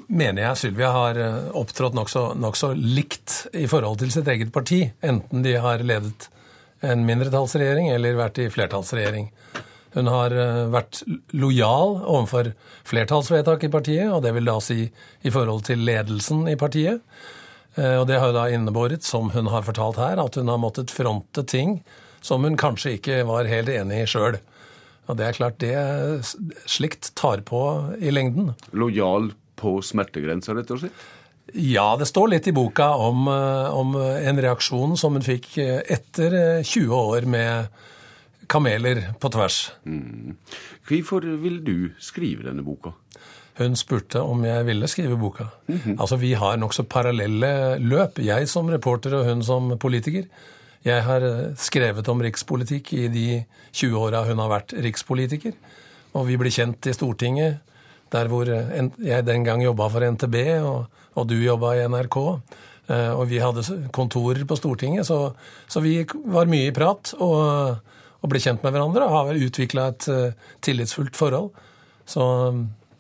mener 0.09 0.43
jeg 0.43 0.63
Sylvia 0.63 0.91
har 0.95 1.21
opptrådt 1.57 1.97
nokså 1.97 2.27
nok 2.39 2.59
så 2.59 2.73
likt 2.77 3.47
i 3.57 3.69
forhold 3.71 4.03
til 4.03 4.13
sitt 4.15 4.29
eget 4.35 4.53
parti, 4.55 4.83
enten 5.03 5.47
de 5.47 5.57
har 5.63 5.85
ledet 5.87 6.29
en 6.85 7.07
mindretallsregjering 7.07 7.89
eller 7.95 8.19
vært 8.19 8.43
i 8.43 8.51
flertallsregjering. 8.53 9.31
Hun 9.97 10.11
har 10.13 10.35
vært 10.69 10.99
lojal 11.33 11.95
overfor 12.03 12.51
flertallsvedtak 12.85 13.65
i 13.65 13.71
partiet, 13.73 14.11
og 14.13 14.21
det 14.27 14.35
vil 14.37 14.51
da 14.51 14.59
si 14.61 14.83
i 14.85 15.33
forhold 15.33 15.65
til 15.71 15.87
ledelsen 15.89 16.45
i 16.53 16.59
partiet. 16.61 17.01
Eh, 17.77 17.97
og 18.01 18.07
det 18.09 18.19
har 18.21 18.33
jo 18.33 18.37
da 18.39 18.49
innebåret, 18.53 19.05
som 19.05 19.31
hun 19.35 19.51
har 19.53 19.67
fortalt 19.67 20.01
her, 20.01 20.21
at 20.23 20.39
hun 20.41 20.49
har 20.53 20.61
måttet 20.61 20.95
fronte 20.95 21.45
ting 21.45 21.81
som 22.25 22.45
hun 22.45 22.57
kanskje 22.59 22.97
ikke 22.97 23.23
var 23.29 23.49
helt 23.51 23.71
enig 23.71 24.03
i 24.03 24.11
sjøl. 24.11 24.39
Og 25.07 25.19
det 25.19 25.27
er 25.27 25.37
klart, 25.37 25.61
det 25.63 25.77
slikt 26.67 27.13
tar 27.19 27.45
på 27.47 27.61
i 28.01 28.11
lengden. 28.11 28.57
Lojal 28.75 29.31
på 29.61 29.79
smertegrensa, 29.85 30.57
rett 30.57 30.73
og 30.75 30.83
slett? 30.83 31.05
Ja, 31.55 31.93
det 31.95 32.09
står 32.11 32.33
litt 32.33 32.49
i 32.51 32.55
boka 32.57 32.89
om, 32.99 33.29
eh, 33.31 33.69
om 33.71 33.95
en 33.97 34.41
reaksjon 34.43 34.97
som 34.99 35.15
hun 35.15 35.25
fikk 35.25 35.53
eh, 35.63 35.79
etter 35.95 36.65
20 36.67 36.97
år 36.97 37.29
med 37.31 37.85
kameler 38.51 39.03
på 39.21 39.31
tvers. 39.35 39.61
Mm. 39.87 40.35
Hvorfor 40.89 41.25
vil 41.43 41.63
du 41.67 41.77
skrive 42.03 42.47
denne 42.49 42.65
boka? 42.67 42.95
Hun 43.57 43.77
spurte 43.77 44.21
om 44.21 44.45
jeg 44.45 44.67
ville 44.69 44.89
skrive 44.89 45.17
boka. 45.17 45.47
Mm 45.69 45.79
-hmm. 45.79 46.01
Altså, 46.01 46.17
Vi 46.17 46.35
har 46.35 46.57
nokså 46.57 46.83
parallelle 46.83 47.79
løp, 47.79 48.19
jeg 48.19 48.49
som 48.49 48.69
reporter 48.69 49.15
og 49.15 49.25
hun 49.25 49.43
som 49.43 49.79
politiker. 49.79 50.25
Jeg 50.85 51.03
har 51.03 51.25
eh, 51.25 51.55
skrevet 51.59 52.09
om 52.09 52.21
rikspolitikk 52.23 52.93
i 52.93 53.09
de 53.09 53.45
20 53.73 53.99
åra 53.99 54.25
hun 54.25 54.39
har 54.39 54.49
vært 54.49 54.77
rikspolitiker. 54.85 55.53
Og 56.15 56.29
vi 56.29 56.37
ble 56.37 56.53
kjent 56.53 56.87
i 56.87 56.95
Stortinget, 56.95 57.59
der 58.13 58.29
hvor 58.29 58.49
eh, 58.49 58.89
jeg 59.03 59.27
den 59.27 59.45
gang 59.45 59.65
jobba 59.65 59.89
for 59.89 60.07
NTB, 60.07 60.37
og, 60.63 60.87
og 61.15 61.29
du 61.29 61.35
jobba 61.35 61.75
i 61.75 61.89
NRK. 61.89 62.17
Eh, 62.89 63.13
og 63.19 63.27
vi 63.29 63.43
hadde 63.43 63.91
kontorer 63.91 64.45
på 64.47 64.57
Stortinget, 64.57 65.07
så, 65.07 65.33
så 65.67 65.81
vi 65.81 66.07
var 66.25 66.47
mye 66.47 66.69
i 66.69 66.75
prat 66.77 67.15
og, 67.19 67.83
og, 68.21 68.31
ble 68.31 68.39
kjent 68.39 68.63
med 68.63 68.71
hverandre 68.71 69.09
og 69.09 69.17
har 69.17 69.45
utvikla 69.49 69.89
et 69.91 70.07
tillitsfullt 70.63 71.17
forhold. 71.19 71.51
Så 72.07 72.23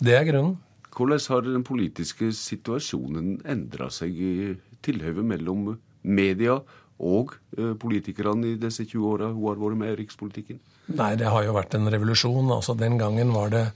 det 0.03 0.17
er 0.17 0.26
grunnen. 0.29 0.57
Hvordan 0.97 1.21
har 1.29 1.45
den 1.45 1.65
politiske 1.65 2.31
situasjonen 2.33 3.41
endra 3.45 3.91
seg 3.93 4.17
i 4.17 4.55
tilhøvet 4.85 5.26
mellom 5.29 5.75
media 6.07 6.57
og 7.05 7.35
eh, 7.59 7.75
politikerne 7.76 8.55
i 8.55 8.61
disse 8.61 8.87
20 8.87 9.11
åra 9.11 9.29
hun 9.33 9.45
har 9.50 9.61
vært 9.61 9.81
med 9.83 9.93
i 9.93 9.99
rikspolitikken? 10.00 10.61
Nei, 10.97 11.12
det 11.21 11.29
har 11.29 11.45
jo 11.45 11.57
vært 11.57 11.76
en 11.76 11.91
revolusjon. 11.93 12.49
Altså, 12.55 12.76
Den 12.79 12.97
gangen 12.97 13.35
var 13.35 13.53
det 13.53 13.67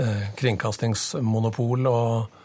eh, 0.00 0.30
kringkastingsmonopol 0.38 1.90
og 1.90 2.38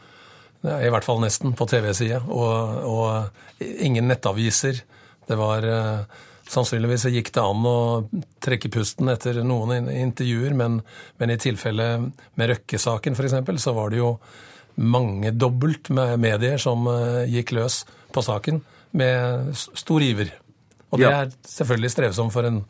i 0.67 0.89
hvert 0.91 1.05
fall 1.05 1.21
nesten 1.21 1.53
på 1.55 1.67
TV-sida, 1.69 2.23
og, 2.33 2.79
og, 2.89 3.61
ingen 3.61 4.09
nettaviser. 4.09 4.81
Det 5.29 5.37
var 5.39 5.63
eh, 5.63 6.23
Sannsynligvis 6.47 7.07
gikk 7.11 7.33
det 7.35 7.43
an 7.43 7.65
å 7.67 7.77
trekke 8.43 8.71
pusten 8.71 9.11
etter 9.11 9.41
noen 9.43 9.89
intervjuer, 9.91 10.55
men, 10.55 10.79
men 11.19 11.33
i 11.33 11.39
tilfelle 11.41 11.87
med 12.39 12.51
Røkke-saken 12.53 13.17
f.eks., 13.17 13.63
så 13.63 13.75
var 13.75 13.91
det 13.91 13.99
jo 13.99 14.13
mangedobbelt 14.77 15.89
med 15.89 16.19
medier 16.21 16.61
som 16.61 16.85
eh, 16.91 17.25
gikk 17.33 17.55
løs 17.57 17.81
på 18.13 18.23
saken 18.23 18.61
med 18.97 19.55
stor 19.57 20.05
iver. 20.05 20.31
Og 20.93 21.01
det 21.01 21.11
er 21.11 21.33
selvfølgelig 21.43 21.91
strevsomt 21.91 22.33
for 22.33 22.47
en, 22.47 22.61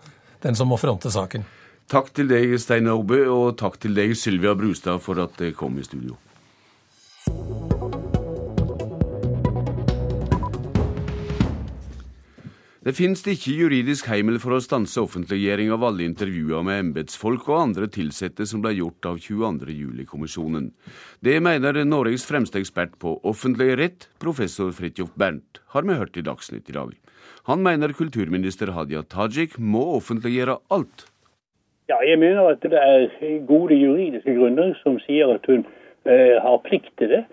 den 0.41 0.57
som 0.57 0.71
må 0.71 0.79
fronte 0.81 1.11
saken. 1.13 1.45
Takk 1.87 2.09
til 2.15 2.31
deg, 2.31 2.57
Stein 2.59 2.89
Aabø, 2.91 3.21
og 3.31 3.57
takk 3.59 3.77
til 3.83 3.93
deg, 3.95 4.15
Sylvia 4.19 4.55
Brustad, 4.57 4.99
for 5.03 5.21
at 5.23 5.37
dere 5.39 5.55
kom 5.55 5.77
i 5.79 5.85
studio. 5.85 6.17
Det 12.87 12.93
finnes 12.95 13.19
ikke 13.27 13.51
juridisk 13.51 14.05
heimel 14.07 14.37
for 14.39 14.55
å 14.55 14.61
stanse 14.63 15.01
offentliggjøring 15.01 15.73
av 15.75 15.81
alle 15.83 16.05
intervjuer 16.05 16.61
med 16.63 16.77
embetsfolk 16.85 17.49
og 17.49 17.57
andre 17.59 17.89
ansatte 17.91 18.45
som 18.47 18.61
ble 18.63 18.71
gjort 18.77 19.03
av 19.09 19.17
22. 19.19 19.73
juli-kommisjonen. 19.75 20.69
Det 21.19 21.33
mener 21.43 21.83
Norges 21.83 22.23
fremste 22.23 22.61
ekspert 22.61 22.93
på 22.95 23.17
offentlig 23.27 23.75
rett, 23.75 24.07
professor 24.23 24.71
Fridtjof 24.71 25.11
Bernt, 25.19 25.59
har 25.75 25.83
vi 25.83 25.97
hørt 25.99 26.15
i 26.15 26.23
Dagsnytt 26.23 26.69
i 26.71 26.77
dag. 26.77 26.93
Han 27.51 27.59
mener 27.59 27.91
kulturminister 27.91 28.71
Hadia 28.71 29.03
Tajik 29.03 29.59
må 29.59 29.83
offentliggjøre 29.97 30.55
alt. 30.71 31.09
Ja, 31.91 31.99
jeg 32.07 32.21
mener 32.23 32.53
at 32.53 32.63
det 32.63 32.79
er 32.79 33.11
gode 33.51 33.75
juridiske 33.75 34.31
grunner 34.39 34.71
som 34.85 34.95
sier 35.03 35.35
at 35.35 35.43
hun 35.51 35.67
eh, 36.07 36.39
har 36.39 36.63
plikt 36.63 36.95
til 37.03 37.11
det. 37.17 37.25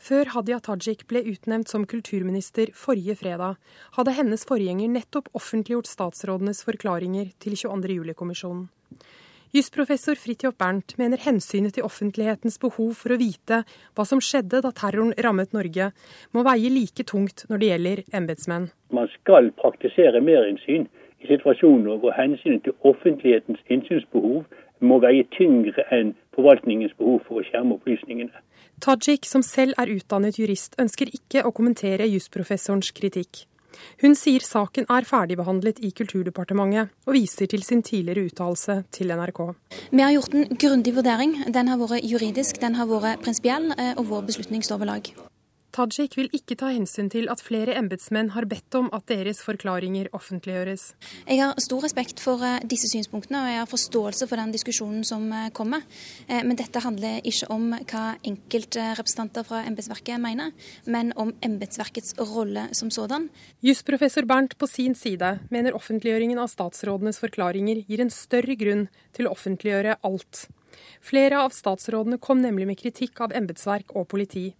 Før 0.00 0.30
Hadia 0.32 0.56
Tajik 0.64 1.02
ble 1.10 1.20
utnevnt 1.28 1.68
som 1.68 1.82
kulturminister 1.84 2.70
forrige 2.72 3.18
fredag, 3.20 3.58
hadde 3.98 4.14
hennes 4.16 4.46
forgjenger 4.48 4.88
nettopp 4.88 5.28
offentliggjort 5.36 5.90
statsrådenes 5.90 6.62
forklaringer 6.64 7.34
til 7.44 7.58
22. 7.60 7.98
juli-kommisjonen. 7.98 8.70
Jusprofessor 9.52 10.16
Fridtjof 10.16 10.54
Bernt 10.56 10.94
mener 10.96 11.20
hensynet 11.20 11.74
til 11.76 11.84
offentlighetens 11.84 12.56
behov 12.62 12.94
for 12.96 13.12
å 13.12 13.18
vite 13.20 13.60
hva 13.98 14.06
som 14.08 14.22
skjedde 14.24 14.62
da 14.64 14.70
terroren 14.72 15.12
rammet 15.26 15.52
Norge, 15.52 15.90
må 16.32 16.46
veie 16.46 16.70
like 16.72 17.04
tungt 17.04 17.44
når 17.50 17.60
det 17.60 17.70
gjelder 17.72 18.02
embetsmenn. 18.22 18.70
Man 18.94 19.10
skal 19.18 19.50
praktisere 19.60 20.22
merinnsyn 20.24 20.86
i 21.20 21.28
situasjoner 21.28 22.00
hvor 22.00 22.16
hensynet 22.16 22.64
til 22.64 22.78
offentlighetens 22.88 23.60
innsynsbehov 23.68 24.46
må 24.80 25.00
veie 25.04 25.26
tyngre 25.36 25.84
enn 25.92 26.14
forvaltningens 26.40 26.96
behov 26.98 27.22
for 27.28 27.40
å 27.40 27.46
skjerme 27.46 27.76
opplysningene. 27.76 28.42
Tajik, 28.80 29.28
som 29.28 29.44
selv 29.44 29.76
er 29.78 29.92
utdannet 29.92 30.40
jurist, 30.40 30.74
ønsker 30.80 31.12
ikke 31.12 31.44
å 31.44 31.52
kommentere 31.52 32.08
jusprofessorens 32.08 32.90
kritikk. 32.96 33.44
Hun 34.02 34.16
sier 34.18 34.44
saken 34.44 34.88
er 34.90 35.06
ferdigbehandlet 35.08 35.80
i 35.86 35.92
Kulturdepartementet, 35.96 36.92
og 37.06 37.16
viser 37.16 37.50
til 37.50 37.64
sin 37.66 37.84
tidligere 37.86 38.26
uttalelse 38.28 38.80
til 38.92 39.12
NRK. 39.14 39.42
Vi 39.92 40.02
har 40.02 40.14
gjort 40.16 40.36
en 40.36 40.48
grundig 40.64 40.96
vurdering. 40.96 41.36
Den 41.54 41.70
har 41.70 41.80
vært 41.80 42.08
juridisk, 42.08 42.60
den 42.60 42.78
har 42.80 42.90
vært 42.90 43.22
prinsipiell, 43.24 43.72
eh, 43.76 43.94
og 43.96 44.08
vår 44.10 44.26
beslutning 44.32 44.64
står 44.66 44.82
ved 44.82 44.90
lag. 44.94 45.12
Tajik 45.70 46.16
vil 46.18 46.30
ikke 46.34 46.56
ta 46.58 46.72
hensyn 46.74 47.08
til 47.12 47.28
at 47.30 47.42
flere 47.44 47.76
embetsmenn 47.78 48.32
har 48.34 48.46
bedt 48.50 48.74
om 48.74 48.88
at 48.96 49.06
deres 49.10 49.38
forklaringer 49.46 50.08
offentliggjøres. 50.16 50.86
Jeg 51.28 51.38
har 51.38 51.54
stor 51.62 51.84
respekt 51.86 52.22
for 52.22 52.42
eh, 52.42 52.58
disse 52.66 52.90
synspunktene, 52.90 53.44
og 53.44 53.50
jeg 53.52 53.60
har 53.62 53.70
forståelse 53.70 54.26
for 54.26 54.40
den 54.40 54.54
diskusjonen 54.54 55.06
som 55.06 55.28
eh, 55.30 55.48
kommer. 55.54 55.86
Eh, 56.26 56.42
men 56.42 56.58
dette 56.58 56.82
handler 56.82 57.22
ikke 57.22 57.50
om 57.54 57.70
hva 57.78 58.04
enkeltrepresentanter 58.26 59.46
fra 59.46 59.62
embetsverket 59.70 60.18
mener, 60.22 60.50
men 60.90 61.14
om 61.14 61.30
embetsverkets 61.46 62.16
rolle 62.18 62.66
som 62.74 62.90
sådan. 62.90 63.28
Jusprofessor 63.62 64.26
Bernt 64.26 64.58
på 64.58 64.66
sin 64.70 64.98
side 64.98 65.36
mener 65.54 65.76
offentliggjøringen 65.78 66.40
av 66.42 66.50
statsrådenes 66.50 67.22
forklaringer 67.22 67.84
gir 67.86 68.02
en 68.02 68.10
større 68.14 68.58
grunn 68.58 68.88
til 69.14 69.30
å 69.30 69.36
offentliggjøre 69.38 70.00
alt. 70.02 70.48
Flere 71.00 71.40
av 71.44 71.54
statsrådene 71.54 72.18
kom 72.22 72.42
nemlig 72.42 72.66
med 72.68 72.78
kritikk 72.80 73.22
av 73.24 73.34
embetsverk 73.36 73.94
og 73.96 74.08
politi. 74.10 74.50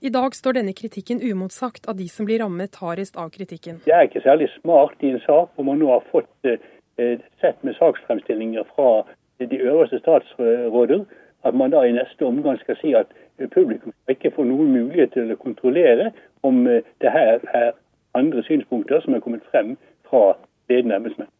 I 0.00 0.10
dag 0.12 0.34
står 0.36 0.58
denne 0.58 0.74
kritikken 0.76 1.22
umotsagt 1.22 1.88
av 1.88 1.96
de 1.96 2.08
som 2.12 2.26
blir 2.28 2.42
rammet 2.42 2.76
hardest 2.82 3.16
av 3.16 3.30
kritikken. 3.34 3.80
Det 3.84 3.94
er 3.94 4.08
ikke 4.08 4.24
særlig 4.24 4.50
smart 4.60 5.02
i 5.02 5.14
en 5.14 5.20
sak 5.26 5.52
hvor 5.54 5.68
man 5.68 5.80
nå 5.82 5.90
har 5.92 6.04
fått 6.12 6.48
eh, 6.48 7.20
sett 7.40 7.62
med 7.64 7.76
saksfremstillinger 7.78 8.66
fra 8.74 9.04
de 9.38 9.58
øverste 9.60 9.98
statsråder, 9.98 11.04
at 11.44 11.54
man 11.54 11.70
da 11.70 11.82
i 11.84 11.92
neste 11.92 12.26
omgang 12.26 12.58
skal 12.60 12.76
si 12.80 12.94
at 12.94 13.10
publikum 13.54 13.92
ikke 14.08 14.30
får 14.36 14.46
noen 14.48 14.70
mulighet 14.72 15.12
til 15.16 15.32
å 15.32 15.40
kontrollere 15.40 16.10
om 16.42 16.66
eh, 16.66 16.84
det 17.02 17.10
her 17.10 17.40
er 17.52 17.72
andre 18.14 18.44
synspunkter 18.46 19.02
som 19.04 19.14
er 19.14 19.24
kommet 19.24 19.42
frem 19.50 19.74
fra 20.08 20.34
ledende 20.70 21.00
embetsmenn. 21.00 21.32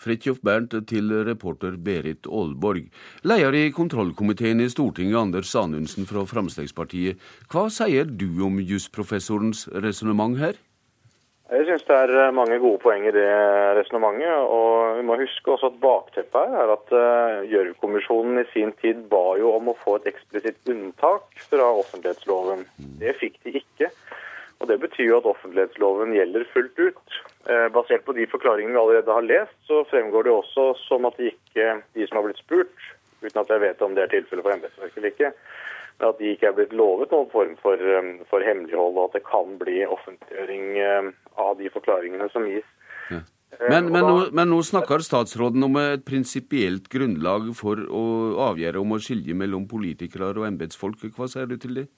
Fridtjof 0.00 0.40
Bernt 0.46 0.72
til 0.88 1.12
reporter 1.28 1.76
Berit 1.76 2.24
Aalborg. 2.24 2.88
Leder 3.28 3.58
i 3.58 3.68
kontrollkomiteen 3.76 4.62
i 4.64 4.70
Stortinget, 4.72 5.18
Anders 5.20 5.52
Anundsen 5.58 6.08
fra 6.08 6.24
Fremskrittspartiet. 6.24 7.20
Hva 7.52 7.68
sier 7.68 8.08
du 8.08 8.42
om 8.46 8.56
jusprofessorens 8.64 9.66
resonnement 9.84 10.40
her? 10.40 10.56
Jeg 11.50 11.66
syns 11.66 11.82
det 11.88 11.96
er 11.98 12.30
mange 12.30 12.60
gode 12.62 12.78
poeng 12.78 13.02
i 13.08 13.12
det 13.12 13.26
resonnementet. 13.74 14.30
Og 14.54 15.00
vi 15.00 15.06
må 15.08 15.16
huske 15.18 15.50
også 15.50 15.72
at 15.72 15.80
bakteppet 15.82 16.52
her 16.52 16.62
er 16.62 16.74
at 16.76 16.92
uh, 16.94 17.40
Gjørv-kommisjonen 17.50 18.38
i 18.40 18.46
sin 18.52 18.70
tid 18.78 19.02
ba 19.10 19.34
jo 19.40 19.56
om 19.56 19.72
å 19.72 19.76
få 19.82 19.96
et 19.98 20.06
eksplisitt 20.12 20.70
unntak 20.70 21.42
fra 21.50 21.66
offentlighetsloven. 21.82 22.62
Det 23.02 23.16
fikk 23.18 23.40
de 23.44 23.56
ikke. 23.64 23.90
Og 24.60 24.70
Det 24.70 24.78
betyr 24.78 25.08
jo 25.08 25.18
at 25.18 25.28
offentlighetsloven 25.32 26.14
gjelder 26.14 26.46
fullt 26.54 26.78
ut. 26.78 27.20
Eh, 27.48 27.68
basert 27.72 28.04
på 28.04 28.12
de 28.12 28.26
forklaringene 28.28 28.74
vi 28.74 28.80
allerede 28.80 29.14
har 29.16 29.24
lest, 29.24 29.56
så 29.64 29.80
fremgår 29.88 30.26
det 30.26 30.32
også 30.34 30.64
som 30.84 31.06
at 31.08 31.16
de 31.16 31.30
ikke, 31.30 31.78
de 31.96 32.06
som 32.06 32.18
har 32.18 32.26
blitt 32.26 32.42
spurt, 32.42 32.88
uten 33.24 33.40
at 33.40 33.52
jeg 33.52 33.62
vet 33.62 33.84
om 33.84 33.94
det 33.96 34.02
er 34.04 34.12
tilfellet 34.12 34.44
for 34.44 34.52
embetsverket 34.52 34.98
eller 34.98 35.14
ikke, 35.14 35.30
men 35.96 36.08
at 36.10 36.20
de 36.20 36.34
ikke 36.34 36.50
er 36.50 36.58
blitt 36.58 36.74
lovet 36.76 37.14
noen 37.14 37.30
form 37.32 37.54
for, 37.62 37.80
eh, 37.80 38.10
for, 38.28 38.44
hemmelighold, 38.44 38.98
og 38.98 39.08
at 39.08 39.16
det 39.16 39.24
kan 39.24 39.56
bli 39.62 39.78
offentliggjøring 39.88 40.66
eh, 40.84 41.08
av 41.40 41.56
de 41.56 41.72
forklaringene 41.72 42.28
som 42.34 42.44
gis. 42.44 42.68
Ja. 43.08 43.22
Men, 43.58 43.88
men, 43.88 44.04
nå, 44.04 44.18
men, 44.36 44.52
nå, 44.52 44.60
snakker 44.62 45.02
statsråden 45.02 45.64
om 45.64 45.80
et 45.80 46.04
prinsipielt 46.06 46.92
grunnlag 46.92 47.48
for 47.58 47.80
å 47.88 48.04
avgjøre 48.52 48.84
om 48.84 48.94
å 48.94 49.00
skilje 49.02 49.34
mellom 49.34 49.64
politikere 49.68 50.30
og 50.36 50.46
embetsfolk. 50.46 51.08
Hva 51.16 51.26
sier 51.28 51.48
du 51.50 51.56
til 51.58 51.80
det? 51.80 51.88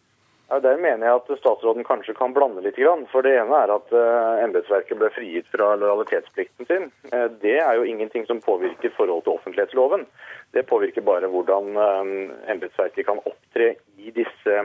Ja, 0.52 0.60
Der 0.60 0.76
mener 0.76 1.06
jeg 1.06 1.16
at 1.16 1.38
statsråden 1.38 1.84
kanskje 1.88 2.12
kan 2.12 2.34
blande 2.36 2.60
litt. 2.60 2.76
For 3.08 3.24
det 3.24 3.30
ene 3.40 3.56
er 3.56 3.70
at 3.72 3.92
uh, 3.96 4.40
embetsverket 4.44 4.98
ble 5.00 5.08
frigitt 5.14 5.46
fra 5.48 5.70
lojalitetsplikten 5.80 6.68
sin. 6.68 6.90
Uh, 7.08 7.30
det 7.40 7.54
er 7.62 7.78
jo 7.78 7.86
ingenting 7.88 8.26
som 8.28 8.42
påvirker 8.44 8.92
forhold 8.92 9.24
til 9.24 9.38
offentlighetsloven. 9.38 10.04
Det 10.52 10.66
påvirker 10.68 11.06
bare 11.06 11.30
hvordan 11.32 11.70
uh, 11.80 12.10
embetsverket 12.52 13.08
kan 13.08 13.22
opptre 13.24 13.74
i 13.96 14.12
disse 14.12 14.62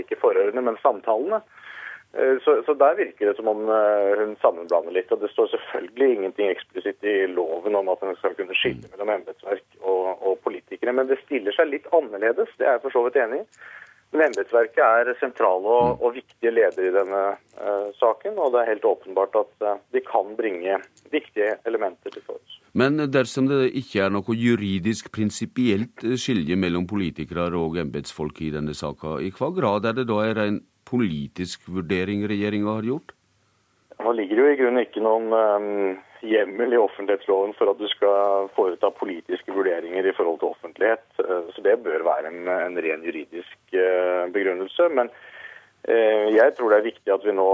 ikke 0.00 0.16
forhørene, 0.16 0.62
men 0.64 0.78
samtalene. 0.80 1.42
Så, 2.42 2.54
så, 2.64 2.74
Der 2.74 2.94
virker 2.96 3.28
det 3.28 3.34
som 3.36 3.50
om 3.52 3.58
hun 3.68 4.32
sammenblander 4.40 4.94
litt. 4.96 5.12
og 5.12 5.20
Det 5.20 5.28
står 5.34 5.50
selvfølgelig 5.52 6.08
ingenting 6.14 6.48
eksplisitt 6.48 7.04
i 7.04 7.26
loven 7.28 7.76
om 7.76 7.92
at 7.92 8.00
hun 8.00 8.16
skal 8.16 8.32
kunne 8.38 8.56
skille 8.56 8.88
mellom 8.88 9.12
embetsverk 9.18 9.66
og, 9.82 10.24
og 10.24 10.40
politikere. 10.46 10.96
Men 10.96 11.12
det 11.12 11.20
stiller 11.26 11.54
seg 11.54 11.68
litt 11.68 11.92
annerledes, 11.92 12.48
det 12.56 12.66
er 12.66 12.78
jeg 12.78 12.84
for 12.86 12.96
så 12.96 13.04
vidt 13.04 13.20
enig 13.20 13.42
i. 13.44 13.46
Men 14.10 14.24
embetsverket 14.26 14.80
er 14.82 15.12
sentrale 15.20 15.70
og, 15.70 16.00
og, 16.02 16.16
viktige 16.16 16.50
ledere 16.50 16.88
i 16.88 16.94
denne 16.96 17.20
uh, 17.60 17.90
saken, 18.00 18.40
og 18.42 18.50
det 18.54 18.62
er 18.62 18.72
helt 18.72 18.88
åpenbart 18.90 19.36
at 19.38 19.52
uh, 19.62 19.76
de 19.94 20.02
kan 20.02 20.32
bringe 20.38 20.80
viktige 21.14 21.52
elementer 21.70 22.10
til 22.10 22.24
torgs. 22.26 22.56
Men 22.74 22.98
dersom 23.10 23.46
det 23.50 23.70
ikke 23.78 24.02
er 24.02 24.10
noe 24.14 24.34
juridisk 24.34 25.12
prinsipielt 25.14 26.02
skilje 26.18 26.58
mellom 26.58 26.88
politikere 26.90 27.48
og 27.58 27.78
embetsfolk 27.82 28.42
i 28.42 28.50
denne 28.54 28.74
saka, 28.74 29.20
i 29.22 29.30
hva 29.34 29.52
grad 29.54 29.86
er 29.86 30.00
det 30.00 30.08
da 30.10 30.20
en 30.26 30.36
ren 30.40 30.60
politisk 30.90 31.70
vurdering 31.70 32.26
regjeringa 32.26 32.78
har 32.80 32.86
gjort? 32.90 33.14
Nå 34.00 34.12
ligger 34.16 34.38
det 34.38 34.42
jo 34.42 34.52
i 34.52 34.58
grunnen 34.58 34.82
ikke 34.82 35.02
noen 35.04 35.26
um, 35.34 35.98
hjemmel 36.24 36.72
i 36.72 36.80
offentlighetsloven 36.80 37.52
for 37.58 37.70
at 37.72 37.80
du 37.80 37.86
skal 37.92 38.48
foreta 38.56 38.90
politiske 38.96 39.52
vurderinger 39.54 40.08
i 40.08 40.14
forhold 40.16 40.40
til 40.40 40.54
offentlighet. 40.54 41.04
Uh, 41.20 41.50
så 41.54 41.64
det 41.66 41.76
bør 41.84 42.06
være 42.06 42.32
en, 42.32 42.48
en 42.48 42.80
ren 42.80 43.04
juridisk 43.06 43.59
begrunnelse. 44.34 44.88
Men 44.96 45.12
uh, 45.12 46.26
jeg 46.34 46.56
tror 46.56 46.72
det 46.72 46.80
er 46.80 46.88
viktig 46.90 47.14
at 47.14 47.26
vi 47.26 47.36
nå 47.36 47.50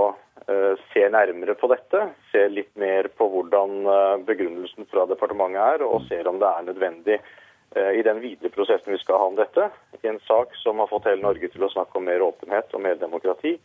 ser 0.92 1.08
nærmere 1.10 1.56
på 1.58 1.66
dette. 1.72 2.02
Ser 2.30 2.52
litt 2.52 2.70
mer 2.78 3.08
på 3.18 3.26
hvordan 3.32 3.88
begrunnelsen 4.28 4.86
fra 4.92 5.06
departementet 5.10 5.58
er, 5.58 5.82
og 5.82 6.04
ser 6.06 6.28
om 6.30 6.38
det 6.38 6.46
er 6.46 6.66
nødvendig 6.68 7.16
eh, 7.18 7.92
i 7.98 8.04
den 8.06 8.20
videre 8.22 8.52
prosessen 8.54 8.94
vi 8.94 9.00
skal 9.02 9.20
ha 9.20 9.28
om 9.30 9.38
dette, 9.38 9.68
i 10.02 10.10
en 10.10 10.20
sak 10.28 10.54
som 10.62 10.82
har 10.82 10.90
fått 10.90 11.08
hele 11.10 11.24
Norge 11.24 11.50
til 11.52 11.66
å 11.66 11.72
snakke 11.72 11.98
om 11.98 12.06
mer 12.08 12.24
åpenhet 12.24 12.74
og 12.76 12.84
mer 12.84 13.00
demokrati, 13.00 13.56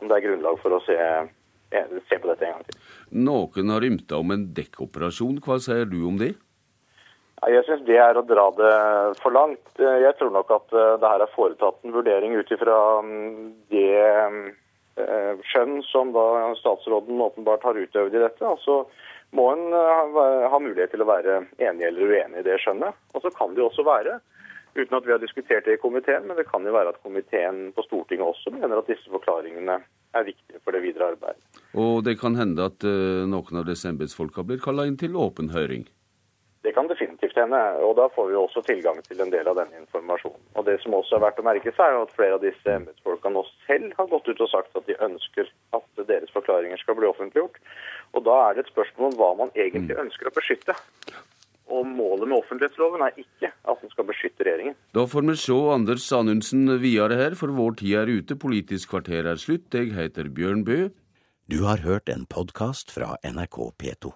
om 0.00 0.08
det 0.08 0.16
er 0.16 0.26
grunnlag 0.28 0.58
for 0.62 0.78
å 0.78 0.80
se, 0.86 0.96
eh, 0.96 1.92
se 2.08 2.18
på 2.18 2.30
dette 2.30 2.48
en 2.48 2.56
gang 2.56 2.64
til. 2.70 2.80
Noen 3.28 3.74
har 3.74 3.88
ymta 3.90 4.18
om 4.18 4.34
en 4.34 4.48
dekkoperasjon. 4.54 5.40
Hva 5.44 5.60
sier 5.60 5.84
du 5.84 6.00
om 6.08 6.18
det? 6.18 6.34
Jeg 7.50 7.64
syns 7.66 7.82
det 7.86 7.96
er 8.00 8.16
å 8.16 8.22
dra 8.24 8.46
det 8.56 8.72
for 9.20 9.34
langt. 9.34 9.64
Eh, 9.78 9.98
Jeg 10.06 10.16
tror 10.18 10.30
nok 10.32 10.50
at 10.54 10.72
eh, 10.72 10.94
det 11.02 11.10
her 11.10 11.24
er 11.26 11.32
foretatt 11.34 11.80
en 11.84 11.92
vurdering 11.92 12.34
ut 12.38 12.50
ifra 12.54 12.76
mm, 13.04 13.48
det 13.72 13.88
eh, 14.96 15.32
skjønn 15.50 15.80
som 15.90 16.12
da 16.14 16.24
statsråden 16.60 17.20
åpenbart 17.20 17.66
har 17.66 17.74
utøvd 17.80 18.14
i 18.14 18.22
dette. 18.22 18.44
Og 18.48 18.60
så 18.64 18.78
må 19.34 19.48
en 19.52 19.64
ha- 19.74 20.60
mulighet 20.62 20.92
til 20.94 21.02
å 21.02 21.08
være 21.10 21.40
enig 21.58 21.88
eller 21.88 22.12
uenig 22.14 22.38
i 22.40 22.46
det 22.46 22.60
skjønnet. 22.62 22.94
Og 23.14 23.24
så 23.24 23.32
kan 23.34 23.50
det 23.54 23.64
jo 23.64 23.68
også 23.70 23.82
være, 23.88 24.20
uten 24.78 24.94
at 24.98 25.06
vi 25.08 25.12
har 25.14 25.18
diskutert 25.22 25.66
det 25.66 25.74
i 25.74 25.82
komiteen, 25.82 26.28
men 26.28 26.38
det 26.38 26.46
kan 26.46 26.62
jo 26.66 26.72
være 26.74 26.92
at 26.94 27.02
komiteen 27.02 27.72
på 27.74 27.82
Stortinget 27.86 28.26
også 28.28 28.54
mener 28.54 28.78
at 28.78 28.86
disse 28.90 29.10
forklaringene 29.10 29.80
er 30.14 30.28
viktige 30.28 30.62
for 30.62 30.70
det 30.74 30.84
videre 30.86 31.10
arbeidet. 31.16 31.42
Og 31.74 32.04
det 32.06 32.14
kan 32.20 32.38
hende 32.38 32.70
at 32.70 32.86
noen 33.26 33.58
av 33.58 33.66
disse 33.66 33.90
embetsfolka 33.90 34.46
blir 34.46 34.62
kalla 34.62 34.86
inn 34.86 34.96
til 35.00 35.18
åpen 35.18 35.50
høring. 35.54 35.88
Det 36.64 36.72
kan 36.72 36.86
definitivt 36.88 37.13
hende, 37.40 37.60
og 37.84 37.96
da 37.98 38.06
får 38.14 38.30
vi 38.30 38.36
også 38.38 38.62
tilgang 38.66 39.00
til 39.06 39.20
en 39.22 39.32
del 39.32 39.48
av 39.50 39.58
denne 39.58 39.82
informasjonen. 39.82 40.40
Og 40.54 40.64
Det 40.64 40.78
som 40.82 40.96
også 40.96 41.16
er 41.16 41.24
verdt 41.26 41.42
å 41.42 41.46
merke 41.46 41.72
seg, 41.74 41.84
er 41.84 42.00
at 42.02 42.14
flere 42.16 42.38
av 42.38 42.42
disse 42.44 42.70
embetsfolka 42.70 43.32
nå 43.32 43.44
selv 43.66 43.92
har 43.98 44.10
gått 44.10 44.30
ut 44.30 44.40
og 44.40 44.50
sagt 44.52 44.76
at 44.78 44.88
de 44.88 44.96
ønsker 45.08 45.50
at 45.76 46.02
deres 46.08 46.32
forklaringer 46.34 46.80
skal 46.82 46.98
bli 46.98 47.10
offentliggjort. 47.10 47.60
Og 48.14 48.24
Da 48.24 48.36
er 48.48 48.54
det 48.54 48.66
et 48.66 48.72
spørsmål 48.72 49.12
om 49.12 49.18
hva 49.20 49.30
man 49.44 49.54
egentlig 49.54 49.98
ønsker 49.98 50.30
å 50.30 50.34
beskytte. 50.34 50.76
Og 51.74 51.86
Målet 51.88 52.28
med 52.28 52.38
offentlighetsloven 52.38 53.02
er 53.06 53.20
ikke 53.20 53.50
at 53.50 53.80
den 53.80 53.92
skal 53.92 54.08
beskytte 54.08 54.44
regjeringen. 54.44 54.76
Da 54.94 55.06
får 55.08 55.24
vi 55.28 55.36
se 55.40 55.60
Anders 55.74 56.10
Anundsen 56.12 56.66
videre 56.82 57.16
her, 57.16 57.38
for 57.38 57.54
vår 57.54 57.78
tid 57.80 57.94
er 58.02 58.12
ute. 58.12 58.36
Politisk 58.36 58.92
kvarter 58.92 59.26
er 59.26 59.40
slutt. 59.40 59.72
Jeg 59.72 59.94
heter 59.96 60.28
Bjørn 60.28 60.64
Bø. 60.64 60.90
Du 61.48 61.64
har 61.64 61.84
hørt 61.84 62.08
en 62.08 62.24
podkast 62.24 62.92
fra 62.92 63.16
NRK 63.24 63.72
P2. 63.80 64.12